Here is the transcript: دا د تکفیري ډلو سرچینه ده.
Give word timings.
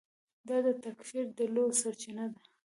دا 0.47 0.57
د 0.65 0.67
تکفیري 0.83 1.23
ډلو 1.37 1.63
سرچینه 1.81 2.25
ده. 2.33 2.39